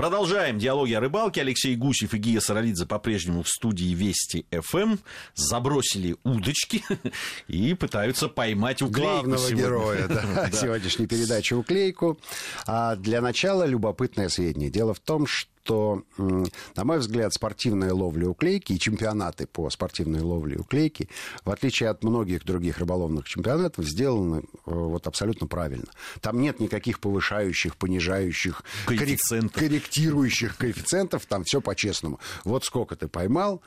Продолжаем 0.00 0.58
диалоги 0.58 0.94
о 0.94 1.00
рыбалке. 1.00 1.42
Алексей 1.42 1.76
Гусев 1.76 2.14
и 2.14 2.16
Гия 2.16 2.40
Саралидзе 2.40 2.86
по-прежнему 2.86 3.42
в 3.42 3.50
студии 3.50 3.92
Вести 3.92 4.46
ФМ. 4.50 4.96
Забросили 5.34 6.16
удочки 6.24 6.82
и 7.48 7.74
пытаются 7.74 8.28
поймать 8.28 8.80
уклейку 8.80 9.10
Главного 9.10 9.38
сегодня. 9.38 9.62
героя 9.62 10.08
да, 10.08 10.50
сегодняшней 10.52 11.06
передачи 11.06 11.52
«Уклейку». 11.52 12.18
А 12.66 12.96
для 12.96 13.20
начала 13.20 13.66
любопытное 13.66 14.30
сведение. 14.30 14.70
Дело 14.70 14.94
в 14.94 15.00
том, 15.00 15.26
что 15.26 15.50
что, 15.62 16.02
на 16.18 16.84
мой 16.84 16.98
взгляд, 16.98 17.32
спортивная 17.32 17.92
ловля 17.92 18.28
уклейки 18.28 18.72
и 18.72 18.78
чемпионаты 18.78 19.46
по 19.46 19.68
спортивной 19.70 20.20
ловле 20.20 20.58
уклейки, 20.58 21.08
в 21.44 21.50
отличие 21.50 21.90
от 21.90 22.02
многих 22.02 22.44
других 22.44 22.78
рыболовных 22.78 23.28
чемпионатов, 23.28 23.84
сделаны 23.84 24.38
э, 24.38 24.42
вот 24.64 25.06
абсолютно 25.06 25.46
правильно. 25.46 25.86
Там 26.20 26.40
нет 26.40 26.60
никаких 26.60 26.98
повышающих, 27.00 27.76
понижающих, 27.76 28.62
Коэффициентов. 28.86 29.52
корректирующих 29.52 30.56
коэффициентов, 30.56 31.26
там 31.26 31.44
все 31.44 31.60
по-честному. 31.60 32.18
Вот 32.44 32.64
сколько 32.64 32.96
ты 32.96 33.08
поймал, 33.08 33.62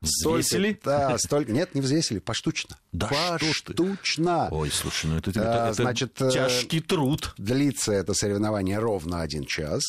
Взвесили? 0.00 0.74
Столько, 0.74 0.84
да, 0.84 1.18
столько. 1.18 1.50
Нет, 1.50 1.74
не 1.74 1.80
взвесили, 1.80 2.20
поштучно. 2.20 2.78
Да 2.92 3.08
поштучно. 3.08 3.98
Что? 4.02 4.48
Ой, 4.52 4.70
слушай, 4.70 5.06
ну 5.06 5.16
это, 5.16 5.30
это, 5.30 5.64
А, 5.64 5.66
это 5.70 5.82
значит, 5.82 6.22
э, 6.22 6.30
тяжкий 6.30 6.80
труд. 6.80 7.34
Длится 7.36 7.92
это 7.92 8.14
соревнование 8.14 8.78
ровно 8.78 9.22
один 9.22 9.44
час. 9.44 9.82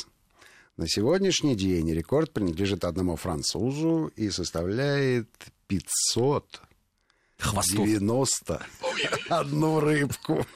На 0.80 0.88
сегодняшний 0.88 1.56
день 1.58 1.92
рекорд 1.92 2.32
принадлежит 2.32 2.86
одному 2.86 3.18
французу 3.18 4.14
и 4.16 4.30
составляет 4.30 5.28
500 5.68 6.62
Хвостов. 7.38 7.86
90 7.86 8.66
одну 9.28 9.82
рыбку. 9.82 10.48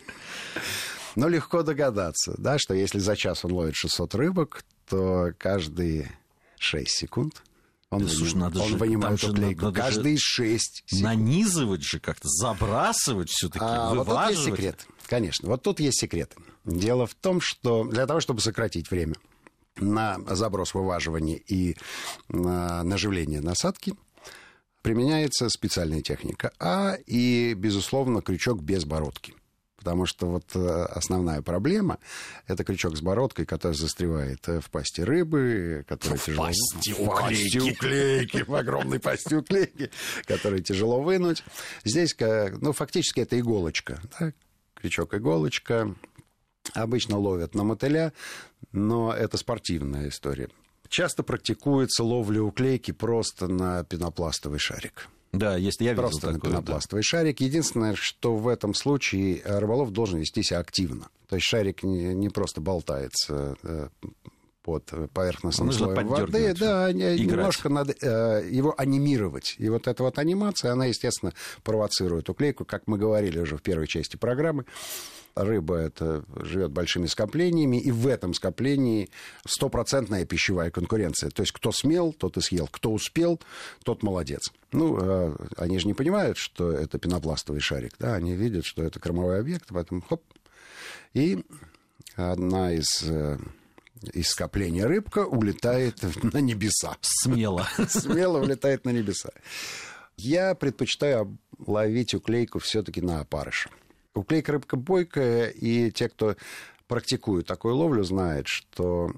Но 1.17 1.27
легко 1.27 1.61
догадаться, 1.61 2.35
да, 2.37 2.57
что 2.57 2.73
если 2.73 2.99
за 2.99 3.17
час 3.17 3.43
он 3.43 3.51
ловит 3.51 3.75
600 3.75 4.15
рыбок, 4.15 4.63
то 4.87 5.33
каждые 5.37 6.17
6 6.57 6.89
секунд 6.89 7.43
он, 7.89 8.03
Да, 8.03 8.07
слушай, 8.07 8.37
надо 8.37 8.61
он 8.61 8.69
же- 8.69 8.77
вынимает 8.77 9.19
же 9.19 9.33
надо 9.33 9.73
Каждые 9.73 10.17
6 10.17 10.83
секунд. 10.85 11.03
Нанизывать 11.03 11.83
же 11.83 11.99
как-то, 11.99 12.29
забрасывать 12.29 13.29
все-таки, 13.29 13.65
А, 13.67 13.93
вот 13.93 14.07
тут 14.07 14.29
есть 14.29 14.45
секрет. 14.45 14.87
Конечно, 15.07 15.49
вот 15.49 15.63
тут 15.63 15.81
есть 15.81 15.99
секрет. 15.99 16.33
Дело 16.63 17.07
в 17.07 17.13
том, 17.13 17.41
что 17.41 17.83
для 17.83 18.07
того, 18.07 18.21
чтобы 18.21 18.39
сократить 18.39 18.89
время 18.89 19.15
на 19.77 20.19
заброс 20.35 20.73
вываживания 20.73 21.37
и 21.37 21.75
на 22.29 22.83
наживление 22.83 23.41
насадки, 23.41 23.93
применяется 24.81 25.49
специальная 25.49 26.01
техника. 26.01 26.51
А 26.59 26.95
и, 27.07 27.53
безусловно, 27.55 28.21
крючок 28.21 28.61
без 28.61 28.85
бородки. 28.85 29.33
Потому 29.77 30.05
что 30.05 30.27
вот 30.27 30.45
э, 30.55 30.85
основная 30.91 31.41
проблема– 31.41 31.99
это 32.47 32.63
крючок 32.63 32.95
с 32.95 33.01
бородкой, 33.01 33.45
который 33.45 33.73
застревает 33.73 34.47
э, 34.47 34.61
в 34.61 34.69
пасти 34.69 35.01
рыбы, 35.01 35.83
который 35.89 36.17
В 36.17 36.23
тяжело... 36.25 36.45
пасти 36.45 36.93
в 36.93 37.05
пасти 37.05 37.57
уклейки. 37.59 38.43
в 38.43 38.55
огромной 38.55 39.01
пасти 39.01 39.33
уклейки, 39.33 39.91
который 40.23 40.61
тяжело 40.61 41.01
вынуть. 41.01 41.43
Здесь, 41.83 42.15
ну, 42.61 42.71
фактически 42.71 43.19
это 43.19 43.37
иголочка, 43.37 43.99
да? 44.17 44.31
крючок-иголочка. 44.75 45.95
Обычно 46.73 47.17
ловят 47.17 47.55
на 47.55 47.63
мотыля, 47.63 48.13
но 48.71 49.13
это 49.13 49.37
спортивная 49.37 50.09
история. 50.09 50.49
Часто 50.89 51.23
практикуется 51.23 52.03
ловля 52.03 52.41
уклейки 52.41 52.91
просто 52.91 53.47
на 53.47 53.83
пенопластовый 53.83 54.59
шарик. 54.59 55.09
Да, 55.31 55.57
если 55.57 55.85
я 55.85 55.91
видел 55.93 56.03
Просто 56.03 56.27
на 56.27 56.33
такое. 56.33 56.51
да. 56.51 56.57
пенопластовый 56.57 57.03
шарик. 57.03 57.41
Единственное, 57.41 57.95
что 57.95 58.35
в 58.35 58.47
этом 58.47 58.75
случае 58.75 59.41
рыболов 59.43 59.91
должен 59.91 60.19
вести 60.19 60.43
себя 60.43 60.59
активно. 60.59 61.07
То 61.27 61.37
есть 61.37 61.47
шарик 61.47 61.81
не, 61.81 62.13
не 62.13 62.29
просто 62.29 62.61
болтается 62.61 63.55
э, 63.63 63.87
под 64.61 64.85
поверхностным 65.11 65.67
Нужно 65.67 65.87
слоем 65.87 66.07
воды. 66.07 66.53
Да, 66.53 66.91
играть. 66.91 67.19
немножко 67.19 67.69
надо 67.69 67.95
э, 67.99 68.47
его 68.47 68.75
анимировать. 68.77 69.55
И 69.57 69.69
вот 69.69 69.87
эта 69.87 70.03
вот 70.03 70.19
анимация, 70.19 70.71
она, 70.71 70.85
естественно, 70.85 71.33
провоцирует 71.63 72.29
уклейку, 72.29 72.63
как 72.63 72.83
мы 72.85 72.99
говорили 72.99 73.39
уже 73.39 73.57
в 73.57 73.63
первой 73.63 73.87
части 73.87 74.17
программы. 74.17 74.65
Рыба 75.35 75.77
это 75.77 76.23
живет 76.35 76.71
большими 76.71 77.07
скоплениями, 77.07 77.77
и 77.77 77.91
в 77.91 78.07
этом 78.07 78.33
скоплении 78.33 79.09
стопроцентная 79.45 80.25
пищевая 80.25 80.69
конкуренция. 80.69 81.31
То 81.31 81.41
есть 81.41 81.51
кто 81.51 81.71
смел, 81.71 82.13
тот 82.13 82.37
и 82.37 82.41
съел. 82.41 82.67
Кто 82.67 82.91
успел, 82.91 83.39
тот 83.83 84.03
молодец. 84.03 84.51
Ну, 84.71 84.97
э, 84.99 85.35
они 85.57 85.79
же 85.79 85.87
не 85.87 85.95
понимают, 85.95 86.37
что 86.37 86.71
это 86.71 86.99
пенопластовый 86.99 87.61
шарик. 87.61 87.93
Да? 87.99 88.13
Они 88.13 88.35
видят, 88.35 88.65
что 88.65 88.83
это 88.83 88.99
кормовой 88.99 89.39
объект, 89.39 89.69
поэтому 89.69 90.01
хоп. 90.01 90.21
И 91.13 91.43
одна 92.15 92.71
из, 92.73 93.01
э, 93.03 93.37
из 94.13 94.29
скоплений 94.29 94.83
рыбка 94.83 95.25
улетает 95.25 95.99
на 96.21 96.41
небеса 96.41 96.97
Смело. 97.01 97.67
смело 97.87 98.39
улетает 98.39 98.85
на 98.85 98.91
небеса. 98.91 99.31
Я 100.15 100.53
предпочитаю 100.53 101.37
ловить 101.65 102.13
уклейку 102.13 102.59
все-таки 102.59 103.01
на 103.01 103.21
опарыша. 103.21 103.69
Уклейка 104.13 104.51
рыбка 104.51 104.77
бойкая, 104.77 105.47
и 105.49 105.89
те, 105.91 106.07
кто 106.09 106.35
практикует 106.87 107.47
такую 107.47 107.75
ловлю, 107.75 108.03
знают, 108.03 108.47
что 108.47 109.11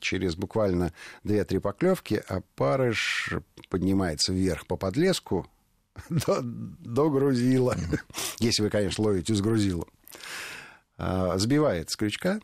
через 0.00 0.36
буквально 0.36 0.94
2-3 1.24 1.60
поклевки 1.60 2.22
опарыш 2.28 3.34
поднимается 3.68 4.32
вверх 4.32 4.66
по 4.66 4.76
подлеску 4.76 5.46
до, 6.08 6.40
до 6.42 7.10
грузила. 7.10 7.76
Если 8.38 8.62
вы, 8.62 8.70
конечно, 8.70 9.04
ловите 9.04 9.34
с 9.34 9.40
грузилом. 9.42 9.88
А, 10.96 11.36
Сбивает 11.38 11.90
с 11.90 11.96
крючка, 11.96 12.40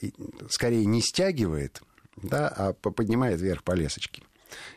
и 0.00 0.14
скорее 0.48 0.84
не 0.86 1.02
стягивает, 1.02 1.82
да, 2.16 2.48
а 2.48 2.72
по- 2.72 2.90
поднимает 2.90 3.40
вверх 3.40 3.64
по 3.64 3.72
лесочке. 3.72 4.22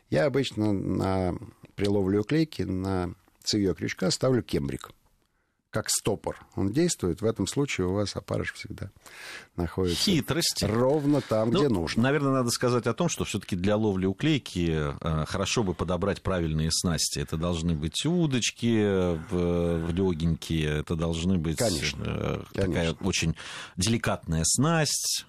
Я 0.09 0.25
обычно 0.25 0.73
на 0.73 1.35
приловлю 1.75 2.21
уклейки 2.21 2.63
на 2.63 3.13
цевье 3.43 3.75
крючка 3.75 4.09
ставлю 4.09 4.41
кембрик 4.41 4.91
как 5.71 5.89
стопор. 5.89 6.37
Он 6.55 6.71
действует. 6.71 7.21
В 7.21 7.25
этом 7.25 7.45
случае 7.45 7.87
у 7.87 7.93
вас 7.93 8.15
опарыш 8.15 8.53
всегда 8.53 8.89
находится 9.55 10.03
Хитрости. 10.03 10.65
ровно 10.65 11.21
там, 11.21 11.51
Ну, 11.51 11.59
где 11.59 11.69
нужно. 11.69 12.03
Наверное, 12.03 12.31
надо 12.31 12.49
сказать 12.49 12.87
о 12.87 12.93
том, 12.93 13.07
что 13.09 13.23
все-таки 13.23 13.55
для 13.55 13.75
ловли 13.75 14.05
уклейки 14.05 14.93
э, 14.99 15.25
хорошо 15.25 15.63
бы 15.63 15.73
подобрать 15.73 16.21
правильные 16.21 16.71
снасти. 16.71 17.19
Это 17.19 17.37
должны 17.37 17.75
быть 17.75 18.05
удочки 18.05 19.15
в, 19.29 19.91
легенькие, 19.91 20.79
это 20.79 20.95
должны 20.95 21.37
быть 21.37 21.57
Конечно, 21.57 22.03
э, 22.05 22.43
такая 22.53 22.73
конечно. 22.93 23.07
очень 23.07 23.35
деликатная 23.77 24.43
снасть. 24.45 25.25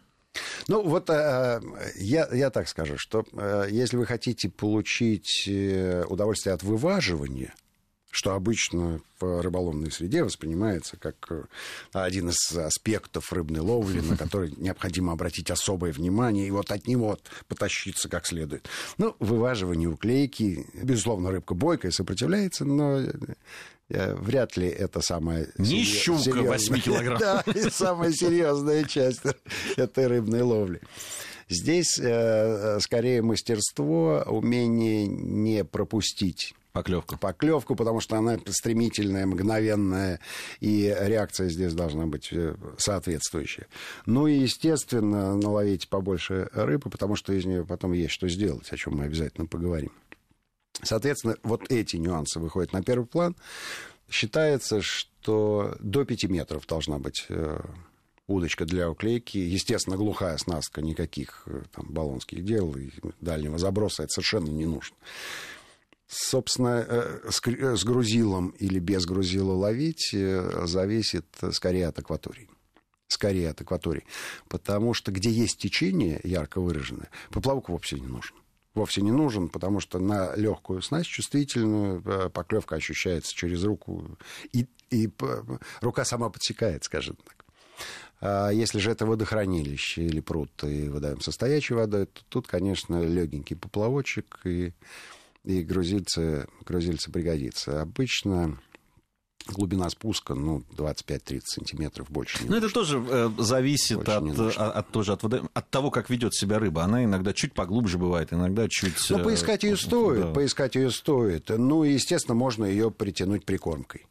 Ну, 0.68 0.82
вот 0.82 1.10
э, 1.10 1.60
я, 1.96 2.28
я 2.32 2.50
так 2.50 2.68
скажу, 2.68 2.94
что 2.96 3.24
э, 3.32 3.66
если 3.70 3.96
вы 3.96 4.06
хотите 4.06 4.48
получить 4.48 5.44
э, 5.48 6.04
удовольствие 6.08 6.54
от 6.54 6.62
вываживания, 6.62 7.52
что 8.10 8.34
обычно 8.34 9.00
в 9.20 9.40
рыболовной 9.42 9.92
среде 9.92 10.24
воспринимается 10.24 10.96
как 10.96 11.14
э, 11.30 11.44
один 11.92 12.30
из 12.30 12.56
аспектов 12.56 13.32
рыбной 13.32 13.60
ловли, 13.60 14.00
на 14.00 14.16
который 14.18 14.52
необходимо 14.56 15.12
обратить 15.12 15.50
особое 15.50 15.92
внимание 15.92 16.46
и 16.46 16.50
вот 16.50 16.70
от 16.72 16.86
него 16.86 17.18
потащиться 17.48 18.08
как 18.08 18.26
следует. 18.26 18.68
Ну, 18.98 19.14
вываживание 19.20 19.88
уклейки, 19.88 20.66
безусловно, 20.74 21.30
рыбка 21.30 21.54
бойкая, 21.54 21.92
сопротивляется, 21.92 22.64
но 22.64 22.98
э, 23.90 24.14
вряд 24.16 24.56
ли 24.56 24.66
это 24.68 25.00
самая 25.00 25.48
Не 25.58 25.84
серьё- 25.84 26.00
щука 26.00 26.22
серьёзная- 26.22 26.48
8 26.48 26.80
килограмм. 26.84 27.18
Да, 27.18 27.44
самая 27.70 28.12
серьезная 28.12 28.84
часть 28.84 29.22
этой 29.76 30.06
рыбной 30.08 30.42
ловли. 30.42 30.80
Здесь 31.48 31.98
э, 32.00 32.78
скорее 32.80 33.22
мастерство, 33.22 34.24
умение 34.26 35.06
не 35.08 35.64
пропустить 35.64 36.54
Поклевку. 36.72 37.16
поклевку, 37.18 37.74
потому 37.74 38.00
что 38.00 38.16
она 38.16 38.38
стремительная, 38.46 39.26
мгновенная, 39.26 40.20
и 40.60 40.94
реакция 41.00 41.48
здесь 41.48 41.72
должна 41.72 42.06
быть 42.06 42.28
э, 42.32 42.54
соответствующая. 42.78 43.66
Ну 44.06 44.28
и, 44.28 44.34
естественно, 44.34 45.36
наловить 45.36 45.88
побольше 45.88 46.48
рыбы, 46.52 46.88
потому 46.88 47.16
что 47.16 47.32
из 47.32 47.44
нее 47.44 47.64
потом 47.64 47.92
есть 47.92 48.12
что 48.12 48.28
сделать, 48.28 48.70
о 48.72 48.76
чем 48.76 48.98
мы 48.98 49.04
обязательно 49.04 49.46
поговорим. 49.46 49.92
Соответственно, 50.82 51.36
вот 51.42 51.70
эти 51.70 51.96
нюансы 51.96 52.38
выходят 52.38 52.72
на 52.72 52.82
первый 52.82 53.06
план. 53.06 53.36
Считается, 54.08 54.80
что 54.80 55.76
до 55.80 56.04
5 56.04 56.24
метров 56.24 56.66
должна 56.66 56.98
быть 56.98 57.26
э, 57.28 57.60
удочка 58.30 58.64
для 58.64 58.90
уклейки. 58.90 59.38
Естественно, 59.38 59.96
глухая 59.96 60.34
оснастка, 60.34 60.82
никаких 60.82 61.42
э, 61.46 61.62
там, 61.74 61.86
баллонских 61.88 62.44
дел 62.44 62.74
и 62.76 62.90
дальнего 63.20 63.58
заброса 63.58 64.04
это 64.04 64.10
совершенно 64.10 64.48
не 64.48 64.66
нужно. 64.66 64.96
Собственно, 66.12 66.84
э, 66.88 67.20
э, 67.24 67.76
с 67.76 67.84
грузилом 67.84 68.48
или 68.58 68.80
без 68.80 69.06
грузила 69.06 69.52
ловить 69.52 70.10
э, 70.12 70.66
зависит 70.66 71.26
скорее 71.52 71.86
от 71.86 72.00
акватории. 72.00 72.48
Скорее 73.06 73.50
от 73.50 73.60
акватории. 73.60 74.04
Потому 74.48 74.92
что 74.92 75.12
где 75.12 75.30
есть 75.30 75.58
течение 75.58 76.20
ярко 76.24 76.60
выраженное, 76.60 77.10
поплавок 77.30 77.68
вовсе 77.68 78.00
не 78.00 78.08
нужен. 78.08 78.34
Вовсе 78.74 79.02
не 79.02 79.12
нужен, 79.12 79.48
потому 79.50 79.78
что 79.78 80.00
на 80.00 80.34
легкую 80.34 80.82
снасть 80.82 81.10
чувствительную 81.10 82.30
поклевка 82.30 82.74
ощущается 82.74 83.32
через 83.32 83.62
руку, 83.62 84.18
и, 84.52 84.66
и 84.90 85.08
рука 85.80 86.04
сама 86.04 86.28
подсекает, 86.28 86.82
скажем 86.82 87.16
так. 87.24 87.44
А 88.20 88.50
если 88.50 88.78
же 88.78 88.90
это 88.90 89.06
водохранилище 89.06 90.02
или 90.02 90.20
пруд, 90.20 90.50
и 90.64 90.88
выдаем 90.88 91.20
со 91.20 91.30
стоячей 91.32 91.76
водой, 91.76 92.06
то 92.06 92.20
тут, 92.28 92.46
конечно, 92.46 93.02
легенький 93.02 93.56
поплавочек, 93.56 94.40
и, 94.44 94.72
и 95.44 95.62
грузильце, 95.62 96.46
грузильце 96.64 97.10
пригодится. 97.10 97.80
Обычно 97.82 98.58
глубина 99.46 99.88
спуска, 99.90 100.34
ну, 100.34 100.62
25-30 100.76 101.40
сантиметров, 101.44 102.10
больше 102.10 102.42
не 102.42 102.50
Ну, 102.50 102.56
это 102.56 102.68
тоже 102.68 103.02
э, 103.08 103.30
зависит 103.38 104.08
от, 104.08 104.08
от, 104.08 104.58
от, 104.58 104.88
тоже 104.90 105.12
от, 105.12 105.22
воды, 105.22 105.42
от 105.52 105.70
того, 105.70 105.90
как 105.90 106.10
ведет 106.10 106.34
себя 106.34 106.58
рыба. 106.58 106.82
Она 106.82 107.04
иногда 107.04 107.32
чуть 107.32 107.54
поглубже 107.54 107.98
бывает, 107.98 108.32
иногда 108.32 108.66
чуть... 108.68 108.98
Ну, 109.10 109.22
поискать 109.22 109.62
ее 109.62 109.76
стоит, 109.76 110.26
да. 110.26 110.32
поискать 110.32 110.74
ее 110.74 110.90
стоит. 110.90 111.48
Ну, 111.48 111.84
и, 111.84 111.92
естественно, 111.92 112.34
можно 112.34 112.64
ее 112.64 112.90
притянуть 112.90 113.44
прикормкой. 113.44 114.06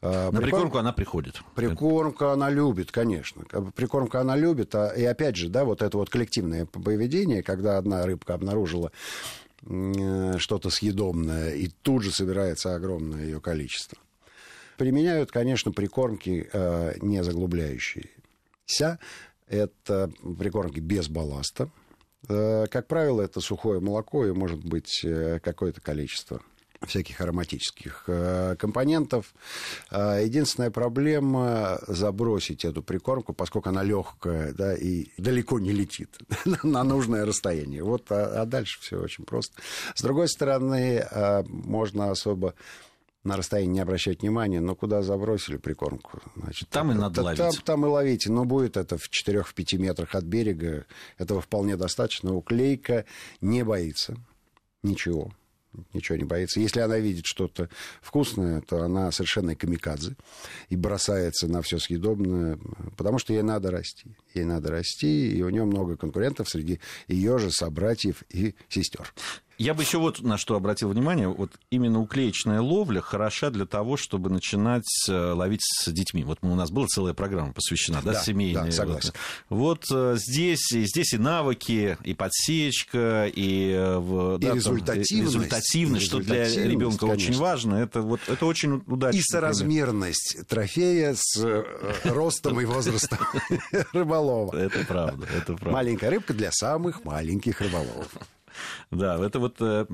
А, 0.00 0.30
На 0.30 0.40
прикормку 0.40 0.78
она 0.78 0.92
приходит. 0.92 1.42
Прикормка 1.54 2.32
она 2.32 2.50
любит, 2.50 2.92
конечно. 2.92 3.42
Прикормка 3.74 4.20
она 4.20 4.36
любит. 4.36 4.74
А, 4.74 4.88
и 4.88 5.04
опять 5.04 5.36
же, 5.36 5.48
да, 5.48 5.64
вот 5.64 5.82
это 5.82 5.96
вот 5.96 6.08
коллективное 6.08 6.66
поведение, 6.66 7.42
когда 7.42 7.78
одна 7.78 8.06
рыбка 8.06 8.34
обнаружила 8.34 8.92
э, 8.92 9.47
что-то 9.62 10.70
съедобное, 10.70 11.54
и 11.54 11.68
тут 11.68 12.02
же 12.02 12.12
собирается 12.12 12.74
огромное 12.74 13.24
ее 13.24 13.40
количество. 13.40 13.98
Применяют, 14.76 15.32
конечно, 15.32 15.72
прикормки 15.72 16.48
э, 16.52 16.94
не 17.02 17.24
заглубляющиеся. 17.24 18.98
Это 19.48 20.12
прикормки 20.38 20.78
без 20.78 21.08
балласта. 21.08 21.70
Э, 22.28 22.66
как 22.70 22.86
правило, 22.86 23.22
это 23.22 23.40
сухое 23.40 23.80
молоко 23.80 24.24
и, 24.26 24.32
может 24.32 24.64
быть, 24.64 25.04
какое-то 25.42 25.80
количество 25.80 26.40
всяких 26.86 27.20
ароматических 27.20 28.04
э, 28.06 28.56
компонентов. 28.58 29.34
Э, 29.90 30.22
единственная 30.24 30.70
проблема 30.70 31.80
забросить 31.86 32.64
эту 32.64 32.82
прикормку, 32.82 33.32
поскольку 33.32 33.68
она 33.68 33.82
легкая 33.82 34.52
да, 34.52 34.74
и 34.74 35.08
далеко 35.18 35.58
не 35.58 35.72
летит 35.72 36.18
на 36.62 36.84
нужное 36.84 37.26
расстояние. 37.26 37.82
Вот, 37.82 38.10
а, 38.10 38.42
а 38.42 38.46
дальше 38.46 38.80
все 38.80 39.00
очень 39.00 39.24
просто. 39.24 39.60
С 39.94 40.02
другой 40.02 40.28
стороны, 40.28 41.04
э, 41.10 41.42
можно 41.48 42.10
особо 42.10 42.54
на 43.24 43.36
расстоянии 43.36 43.74
не 43.74 43.80
обращать 43.80 44.22
внимания, 44.22 44.60
но 44.60 44.74
куда 44.74 45.02
забросили 45.02 45.56
прикормку. 45.56 46.20
Значит, 46.36 46.68
там 46.68 46.92
и 46.92 46.94
надо 46.94 47.22
ловить. 47.22 47.38
Там, 47.38 47.52
там 47.64 47.84
и 47.84 47.88
ловите. 47.88 48.30
Но 48.30 48.44
будет 48.44 48.76
это 48.76 48.96
в 48.96 49.10
4-5 49.10 49.76
метрах 49.78 50.14
от 50.14 50.24
берега. 50.24 50.86
Этого 51.18 51.40
вполне 51.40 51.76
достаточно. 51.76 52.34
Уклейка 52.34 53.04
не 53.40 53.64
боится 53.64 54.16
ничего 54.82 55.32
ничего 55.92 56.16
не 56.18 56.24
боится. 56.24 56.60
Если 56.60 56.80
она 56.80 56.98
видит 56.98 57.24
что-то 57.26 57.68
вкусное, 58.00 58.60
то 58.60 58.82
она 58.82 59.10
совершенно 59.12 59.54
камикадзе 59.54 60.16
и 60.68 60.76
бросается 60.76 61.48
на 61.48 61.62
все 61.62 61.78
съедобное, 61.78 62.58
потому 62.96 63.18
что 63.18 63.32
ей 63.32 63.42
надо 63.42 63.70
расти. 63.70 64.16
Ей 64.34 64.44
надо 64.44 64.70
расти, 64.70 65.30
и 65.30 65.42
у 65.42 65.48
нее 65.50 65.64
много 65.64 65.96
конкурентов 65.96 66.48
среди 66.48 66.80
ее 67.06 67.38
же 67.38 67.50
собратьев 67.50 68.22
и 68.30 68.54
сестер. 68.68 69.12
Я 69.58 69.74
бы 69.74 69.82
еще 69.82 69.98
вот 69.98 70.22
на 70.22 70.38
что 70.38 70.54
обратил 70.54 70.88
внимание. 70.90 71.26
Вот 71.26 71.50
именно 71.70 72.00
уклеечная 72.00 72.60
ловля 72.60 73.00
хороша 73.00 73.50
для 73.50 73.66
того, 73.66 73.96
чтобы 73.96 74.30
начинать 74.30 74.88
э, 75.08 75.32
ловить 75.32 75.62
с 75.62 75.90
детьми. 75.90 76.22
Вот 76.22 76.38
у 76.42 76.54
нас 76.54 76.70
была 76.70 76.86
целая 76.86 77.12
программа 77.12 77.52
посвящена, 77.52 78.00
да, 78.04 78.12
да 78.12 78.22
семейной. 78.22 78.66
Да, 78.66 78.72
согласен. 78.72 79.12
Вот, 79.48 79.84
вот 79.90 80.14
э, 80.14 80.16
здесь, 80.16 80.68
здесь 80.70 81.12
и 81.12 81.18
навыки, 81.18 81.98
и 82.04 82.14
подсечка, 82.14 83.26
и, 83.26 83.74
э, 83.76 84.36
и 84.38 84.44
да, 84.44 84.54
результативность, 84.54 85.10
там, 85.10 85.42
результативность, 85.42 86.06
что 86.06 86.20
для 86.20 86.48
ребенка 86.48 87.04
очень 87.04 87.36
важно. 87.36 87.74
Это, 87.74 88.00
вот, 88.00 88.20
это 88.28 88.46
очень 88.46 88.84
удачно. 88.86 89.18
И 89.18 89.22
соразмерность 89.22 90.38
трофея 90.46 91.16
с 91.16 91.64
ростом 92.04 92.60
и 92.60 92.64
возрастом 92.64 93.18
рыболова. 93.92 94.56
Это 94.56 94.84
правда, 94.86 95.26
это 95.36 95.54
правда. 95.54 95.70
Маленькая 95.70 96.10
рыбка 96.10 96.32
для 96.32 96.52
самых 96.52 97.04
маленьких 97.04 97.60
рыболовов. 97.60 98.08
Да, 98.90 99.24
это 99.24 99.38
вот 99.38 99.56
э, 99.60 99.86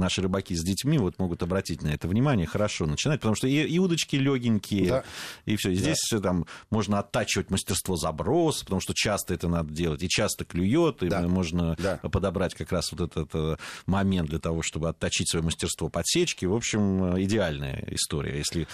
наши 0.00 0.22
рыбаки 0.22 0.54
с 0.54 0.62
детьми 0.62 0.98
вот 0.98 1.18
могут 1.18 1.42
обратить 1.42 1.82
на 1.82 1.88
это 1.88 2.08
внимание, 2.08 2.46
хорошо 2.46 2.86
начинать, 2.86 3.20
потому 3.20 3.34
что 3.34 3.46
и, 3.46 3.62
и 3.62 3.78
удочки 3.78 4.16
легенькие, 4.16 4.88
да. 4.88 5.04
и 5.44 5.56
все. 5.56 5.72
Здесь 5.74 5.98
да. 6.10 6.20
там 6.20 6.46
можно 6.70 6.98
оттачивать 6.98 7.50
мастерство 7.50 7.96
заброса, 7.96 8.64
потому 8.64 8.80
что 8.80 8.94
часто 8.94 9.34
это 9.34 9.48
надо 9.48 9.72
делать, 9.72 10.02
и 10.02 10.08
часто 10.08 10.44
клюет, 10.44 11.02
и 11.02 11.08
да. 11.08 11.22
можно 11.22 11.76
да. 11.78 11.96
подобрать 11.98 12.54
как 12.54 12.72
раз 12.72 12.90
вот 12.92 13.00
этот, 13.00 13.28
этот 13.34 13.60
момент 13.86 14.28
для 14.30 14.38
того, 14.38 14.62
чтобы 14.62 14.88
отточить 14.88 15.30
свое 15.30 15.44
мастерство 15.44 15.88
подсечки. 15.88 16.46
В 16.46 16.54
общем, 16.54 17.20
идеальная 17.20 17.84
история, 17.90 18.38
если 18.38 18.66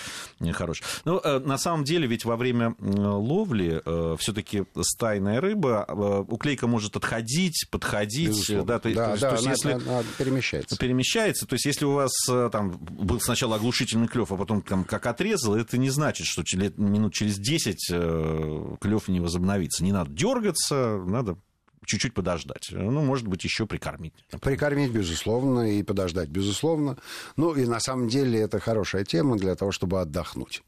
хорош. 0.53 0.83
Но 1.05 1.15
ну, 1.15 1.21
э, 1.23 1.39
на 1.41 1.59
самом 1.59 1.85
деле 1.85 2.07
ведь 2.07 2.25
во 2.25 2.37
время 2.37 2.75
ловли 2.81 3.83
э, 3.85 4.17
все-таки 4.19 4.65
стайная 4.81 5.41
рыба, 5.41 6.25
уклейка 6.29 6.67
может 6.67 6.97
отходить, 6.97 7.67
подходить. 7.71 8.29
Безусловно. 8.29 8.67
Да, 8.67 8.79
то, 8.79 8.95
да, 8.95 9.15
то, 9.15 9.21
да, 9.21 9.29
то 9.31 9.35
есть, 9.35 9.47
она, 9.47 9.53
если... 9.53 9.89
она 9.89 10.03
перемещается. 10.19 10.77
перемещается 10.77 11.16
перемещается. 11.17 11.47
То 11.47 11.55
есть, 11.55 11.67
если 11.67 11.85
у 11.85 11.93
вас 11.93 12.13
э, 12.29 12.49
там 12.53 12.79
был 12.79 13.21
сначала 13.21 13.57
оглушительный 13.57 14.09
клев, 14.09 14.33
а 14.33 14.37
потом 14.37 14.63
там 14.63 14.85
как 14.85 15.07
отрезал, 15.07 15.55
это 15.55 15.79
не 15.79 15.91
значит, 15.91 16.27
что 16.27 16.43
минут 16.77 17.15
через 17.15 17.39
10 17.39 17.91
э, 17.93 18.77
клев 18.81 19.09
не 19.09 19.21
возобновится. 19.21 19.85
Не 19.85 19.93
надо 19.93 20.11
дергаться, 20.11 20.99
надо 20.99 21.37
чуть-чуть 21.85 22.15
подождать. 22.15 22.69
Ну, 22.71 23.03
может 23.03 23.27
быть, 23.29 23.45
еще 23.45 23.67
прикормить. 23.67 24.15
Прикормить, 24.41 24.91
безусловно, 24.91 25.79
и 25.79 25.83
подождать, 25.83 26.29
безусловно. 26.29 26.99
Ну, 27.37 27.55
и 27.55 27.65
на 27.65 27.81
самом 27.81 28.09
деле 28.09 28.41
это 28.41 28.59
хорошая 28.59 29.05
тема 29.05 29.37
для 29.37 29.55
того, 29.55 29.73
чтобы 29.73 30.01
отдохнуть. 30.01 30.63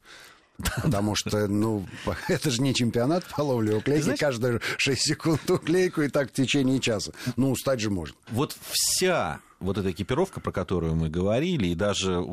Потому 0.83 1.15
что, 1.15 1.47
ну, 1.47 1.85
это 2.27 2.49
же 2.49 2.61
не 2.61 2.73
чемпионат 2.73 3.25
по 3.25 3.41
ловле 3.41 3.75
уклейки. 3.75 4.03
Знаешь, 4.03 4.19
каждые 4.19 4.59
6 4.77 5.01
секунд 5.01 5.49
уклейку 5.49 6.01
и 6.01 6.09
так 6.09 6.29
в 6.29 6.33
течение 6.33 6.79
часа. 6.79 7.11
Ну, 7.35 7.51
устать 7.51 7.79
же 7.79 7.89
можно. 7.89 8.15
Вот 8.31 8.55
вся 8.69 9.39
вот 9.59 9.77
эта 9.77 9.91
экипировка, 9.91 10.39
про 10.39 10.51
которую 10.51 10.95
мы 10.95 11.09
говорили, 11.09 11.67
и 11.67 11.75
даже 11.75 12.23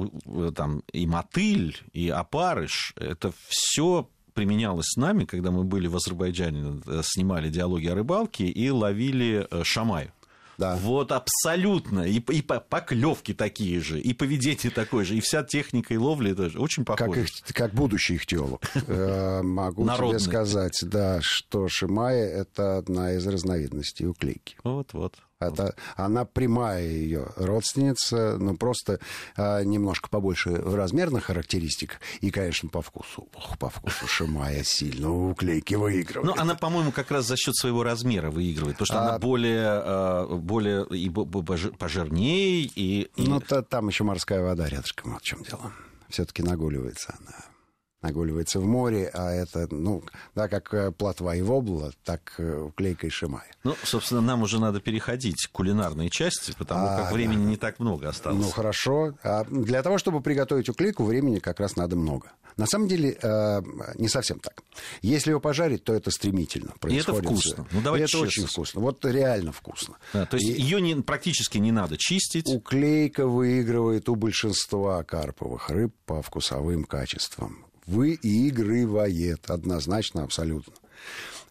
там 0.55 0.83
и 0.93 1.07
мотыль, 1.07 1.81
и 1.93 2.09
опарыш, 2.09 2.95
это 2.97 3.33
все 3.49 4.09
применялось 4.37 4.87
с 4.91 4.97
нами, 4.97 5.25
когда 5.25 5.51
мы 5.51 5.65
были 5.65 5.87
в 5.89 5.97
Азербайджане, 5.97 6.83
э, 6.87 7.01
снимали 7.03 7.49
диалоги 7.49 7.87
о 7.87 7.95
рыбалке 7.95 8.45
и 8.45 8.69
ловили 8.69 9.49
э, 9.51 9.65
шамаю. 9.65 10.13
Да. 10.59 10.77
Вот 10.77 11.13
абсолютно. 11.13 12.03
И, 12.03 12.19
и 12.19 12.43
поклевки 12.43 13.35
такие 13.35 13.81
же, 13.81 14.01
и 14.01 14.13
поведение 14.13 14.71
такое 14.71 15.05
же, 15.05 15.17
и 15.17 15.21
вся 15.21 15.43
техника 15.43 15.93
и 15.95 15.97
ловли 15.97 16.33
тоже 16.33 16.59
очень 16.59 16.85
похожа. 16.85 17.13
Как, 17.13 17.19
их, 17.19 17.55
как 17.55 17.75
будущий 17.75 18.17
ихтиолог. 18.17 18.63
Э, 18.87 19.43
могу 19.43 19.85
тебе 19.85 20.19
сказать, 20.19 20.79
да, 20.83 21.19
что 21.23 21.69
шимая– 21.69 22.27
это 22.29 22.79
одна 22.79 23.13
из 23.13 23.27
разновидностей 23.27 24.07
уклейки. 24.07 24.57
Вот-вот. 24.65 25.15
Это, 25.39 25.75
она 25.97 26.25
прямая 26.25 26.87
ее 26.87 27.29
родственница, 27.37 28.39
но 28.39 28.57
просто 28.57 29.01
а, 29.37 29.63
немножко 29.63 30.09
побольше 30.09 30.51
в 30.51 30.75
размерных 30.75 31.25
характеристиках 31.25 32.01
и, 32.23 32.31
конечно, 32.31 32.71
по 32.71 32.81
вкусу. 32.81 33.29
Ох, 33.35 33.59
по 33.59 33.69
вкусу 33.69 34.07
Шимая 34.07 34.65
сильно 34.65 35.11
у 35.11 35.31
уклейки 35.33 35.75
выигрывает. 35.75 36.37
Ну, 36.37 36.41
она, 36.41 36.55
по-моему, 36.55 36.91
как 36.91 37.11
раз 37.11 37.27
за 37.27 37.37
счет 37.37 37.55
своего 37.55 37.83
размера 37.83 38.31
выигрывает, 38.31 38.79
потому 38.79 38.87
что 38.87 39.01
а... 39.01 39.09
она 39.09 39.19
более, 39.19 39.67
а, 39.67 40.27
более 40.27 40.87
и 40.87 41.11
пожирнее. 41.11 42.63
И, 42.75 43.11
и... 43.15 43.29
Ну, 43.29 43.41
то, 43.41 43.63
там 43.63 43.89
еще 43.89 44.05
морская 44.05 44.43
вода 44.43 44.67
рядышком, 44.67 45.13
вот 45.13 45.23
в 45.23 45.25
чем 45.27 45.43
дело. 45.43 45.71
Все-таки 46.09 46.43
нагуливается 46.43 47.15
она 47.21 47.56
нагуливается 48.03 48.61
в 48.61 48.67
море, 48.67 49.11
а 49.13 49.31
это, 49.31 49.67
ну, 49.71 50.03
да, 50.35 50.49
как 50.49 50.73
э, 50.75 50.93
плотва 50.93 51.35
и 51.37 51.43
вобла, 51.43 51.93
так 52.05 52.35
э, 52.39 52.71
клейка 52.77 53.07
и 53.07 53.11
шимая. 53.11 53.51
Ну, 53.65 53.75
собственно, 53.83 54.21
нам 54.21 54.43
уже 54.43 54.61
надо 54.61 54.81
переходить 54.81 55.47
к 55.47 55.53
кулинарной 55.53 56.11
части, 56.11 56.55
потому 56.57 56.87
а, 56.87 56.97
как 56.97 57.13
времени 57.13 57.45
да. 57.45 57.51
не 57.51 57.57
так 57.57 57.79
много 57.79 58.09
осталось. 58.09 58.45
Ну, 58.45 58.51
хорошо. 58.51 59.15
А 59.23 59.45
для 59.45 59.83
того, 59.83 59.99
чтобы 59.99 60.21
приготовить 60.21 60.69
уклейку, 60.69 61.05
времени 61.05 61.39
как 61.39 61.59
раз 61.59 61.77
надо 61.77 61.97
много. 61.97 62.33
На 62.57 62.67
самом 62.67 62.89
деле, 62.89 63.19
э, 63.21 63.63
не 63.97 64.09
совсем 64.09 64.41
так. 64.41 64.63
Если 65.03 65.31
его 65.31 65.41
пожарить, 65.41 65.85
то 65.85 65.93
это 65.93 66.11
стремительно 66.11 66.73
происходит. 66.81 67.09
И 67.09 67.13
это 67.13 67.23
вкусно. 67.23 67.67
Ну, 67.71 67.81
давайте 67.83 68.03
и 68.03 68.05
это 68.05 68.13
честно. 68.13 68.27
очень 68.27 68.47
вкусно. 68.47 68.81
Вот 68.81 69.05
реально 69.05 69.53
вкусно. 69.53 69.97
Да, 70.15 70.25
то 70.25 70.37
есть 70.37 70.49
и... 70.49 70.63
ее 70.63 70.81
не, 70.81 70.95
практически 70.97 71.59
не 71.59 71.73
надо 71.73 71.97
чистить. 71.99 72.47
Уклейка 72.49 73.27
выигрывает 73.27 74.09
у 74.09 74.15
большинства 74.15 75.03
карповых 75.03 75.69
рыб 75.69 75.95
по 76.07 76.23
вкусовым 76.23 76.85
качествам 76.85 77.66
выигрывает, 77.87 79.51
однозначно, 79.51 80.25
абсолютно. 80.25 80.75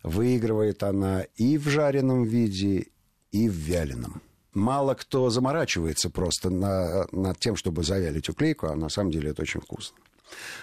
Выигрывает 0.04 0.84
она 0.84 1.26
и 1.36 1.58
в 1.58 1.68
жареном 1.68 2.24
виде, 2.26 2.88
и 3.32 3.50
в 3.50 3.54
вяленом. 3.54 4.22
Мало 4.54 4.94
кто 4.94 5.30
заморачивается 5.30 6.10
просто 6.10 6.50
на, 6.50 7.08
над 7.12 7.40
тем, 7.40 7.56
чтобы 7.56 7.84
завялить 7.84 8.30
уклейку, 8.30 8.68
а 8.68 8.76
на 8.76 8.90
самом 8.90 9.12
деле 9.12 9.32
это 9.32 9.42
очень 9.42 9.60
вкусно. 9.60 9.98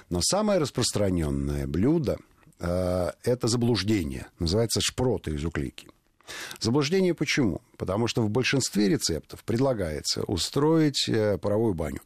Но 0.09 0.21
самое 0.23 0.59
распространенное 0.59 1.67
блюдо 1.67 2.19
э, 2.59 3.11
это 3.23 3.49
заблуждение. 3.49 4.26
Называется 4.38 4.81
шпроты 4.81 5.33
из 5.33 5.45
уклейки. 5.45 5.88
Заблуждение 6.61 7.14
почему? 7.14 7.61
Потому 7.76 8.07
что 8.07 8.23
в 8.23 8.31
большинстве 8.31 8.88
рецептов 8.88 9.45
предлагается 9.45 10.23
устроить 10.23 11.09
э, 11.09 11.37
паровую 11.38 11.75
баню 11.75 12.00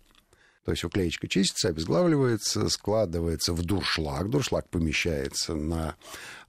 То 0.66 0.73
есть 0.73 0.82
уклеечка 0.82 1.28
чистится, 1.28 1.68
обезглавливается, 1.68 2.68
складывается 2.68 3.52
в 3.52 3.62
дуршлаг. 3.62 4.28
Дуршлаг 4.28 4.68
помещается 4.68 5.54
на 5.54 5.94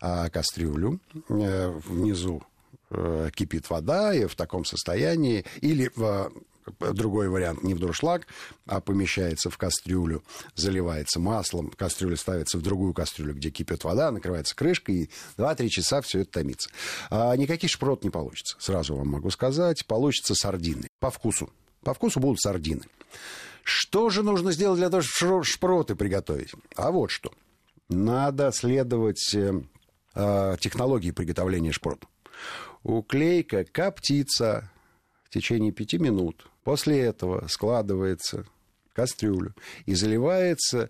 а, 0.02 0.30
кастрюлю. 0.30 1.00
Э, 1.30 1.70
внизу 1.86 2.42
э, 2.90 3.30
кипит 3.32 3.70
вода, 3.70 4.16
и 4.16 4.26
в 4.26 4.36
таком 4.36 4.66
состоянии... 4.66 5.46
Или 5.62 5.92
в 5.96 6.32
другой 6.80 7.30
вариант 7.30 7.64
не 7.64 7.76
в 7.76 7.80
дуршлаг, 7.80 8.26
а 8.66 8.82
помещается 8.82 9.52
в 9.52 9.58
кастрюлю, 9.58 10.24
заливается 10.56 11.20
маслом, 11.20 11.70
кастрюля 11.70 12.18
ставится 12.18 12.58
в 12.58 12.64
другую 12.64 12.94
кастрюлю, 12.94 13.36
где 13.36 13.52
кипит 13.52 13.84
вода, 13.84 14.12
накрывается 14.12 14.56
крышкой, 14.56 14.96
и 14.96 15.10
2-3 15.38 15.70
часа 15.70 16.02
все 16.02 16.22
это 16.22 16.32
томится. 16.32 16.72
А 17.12 17.36
никаких 17.38 17.70
шпрот 17.70 18.04
не 18.04 18.10
получится, 18.10 18.58
сразу 18.60 18.96
вам 18.96 19.10
могу 19.10 19.30
сказать. 19.30 19.86
Получится 19.86 20.34
сардины 20.34 20.88
по 21.00 21.12
вкусу. 21.12 21.52
По 21.84 21.94
вкусу 21.94 22.20
будут 22.20 22.42
сардины. 22.42 22.82
Что 23.68 24.10
же 24.10 24.24
нужно 24.24 24.54
сделать 24.54 24.80
для 24.80 24.90
того, 24.90 25.04
чтобы 25.04 25.44
шпроты 25.44 25.96
приготовить? 25.96 26.54
А 26.78 26.90
вот 26.90 27.12
что. 27.12 27.34
Надо 27.90 28.54
следовать 28.54 29.36
э, 29.36 29.62
э, 30.16 30.56
технологии 30.58 31.12
приготовления 31.12 31.74
шпрот. 31.74 32.06
Уклейка 32.84 33.66
коптится 33.66 34.72
в 35.26 35.32
течение 35.32 35.74
пяти 35.74 35.98
минут. 35.98 36.48
После 36.64 36.98
этого 37.02 37.46
складывается 37.50 38.46
в 38.90 38.94
кастрюлю 38.94 39.54
и 39.86 39.96
заливается 39.96 40.90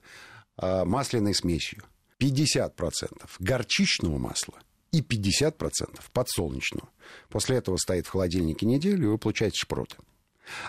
э, 0.62 0.86
масляной 0.86 1.34
смесью. 1.34 1.82
50% 2.22 3.28
горчичного 3.40 4.20
масла 4.20 4.60
и 4.92 5.02
50% 5.02 6.00
подсолнечного. 6.14 6.90
После 7.30 7.58
этого 7.58 7.78
стоит 7.78 8.06
в 8.06 8.12
холодильнике 8.12 8.68
неделю, 8.68 9.04
и 9.04 9.12
вы 9.14 9.18
получаете 9.18 9.58
шпроты. 9.58 9.96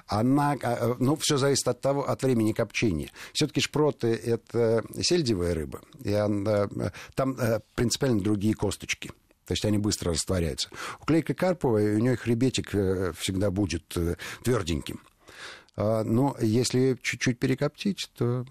Она, 0.07 0.57
а, 0.63 0.97
ну, 0.99 1.17
все 1.21 1.37
зависит 1.37 1.69
от 1.69 1.81
того, 1.81 2.09
от 2.09 2.23
времени 2.23 2.53
копчения. 2.53 3.11
Все-таки 3.33 3.61
шпроты– 3.61 4.09
это 4.25 4.85
сельдевая 5.01 5.55
рыба, 5.55 5.81
и 6.03 6.13
она, 6.13 6.69
там 7.15 7.37
э, 7.39 7.61
принципиально 7.75 8.21
другие 8.21 8.55
косточки. 8.55 9.11
То 9.47 9.53
есть 9.53 9.65
они 9.65 9.79
быстро 9.79 10.13
растворяются. 10.13 10.69
У 11.01 11.07
клейка 11.07 11.33
карповой 11.33 11.95
у 11.95 11.99
нее 11.99 12.17
хребетик 12.17 12.75
э, 12.75 13.13
всегда 13.19 13.51
будет 13.51 13.97
э, 13.97 14.17
тверденьким. 14.45 15.01
А, 15.75 16.05
но 16.05 16.37
если 16.41 16.99
чуть-чуть 17.01 17.39
перекоптить, 17.39 18.11
то 18.17 18.45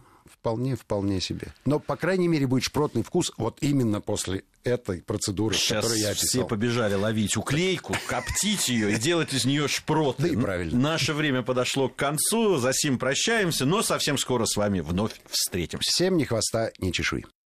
вполне, 0.47 0.75
вполне 0.75 1.19
себе. 1.19 1.53
Но, 1.65 1.79
по 1.79 1.97
крайней 1.97 2.27
мере, 2.27 2.47
будет 2.47 2.63
шпротный 2.63 3.03
вкус 3.03 3.33
вот 3.37 3.57
именно 3.61 3.99
после 3.99 4.43
этой 4.63 5.01
процедуры, 5.01 5.55
Сейчас 5.55 5.83
которую 5.83 5.99
я 5.99 6.09
описал. 6.09 6.27
все 6.27 6.45
побежали 6.45 6.93
ловить 6.93 7.35
уклейку, 7.37 7.95
коптить 8.07 8.69
ее 8.69 8.93
и 8.93 8.95
делать 8.97 9.33
из 9.33 9.45
нее 9.45 9.67
шпроты. 9.67 10.23
Да 10.23 10.27
и 10.29 10.35
правильно. 10.35 10.77
Наше 10.77 11.13
время 11.13 11.41
подошло 11.43 11.89
к 11.89 11.95
концу, 11.95 12.57
за 12.57 12.71
сим 12.73 12.97
прощаемся, 12.97 13.65
но 13.65 13.81
совсем 13.81 14.17
скоро 14.17 14.45
с 14.45 14.55
вами 14.55 14.79
вновь 14.79 15.13
встретимся. 15.29 15.89
Всем 15.91 16.17
ни 16.17 16.23
хвоста, 16.23 16.71
ни 16.79 16.91
чешуи. 16.91 17.25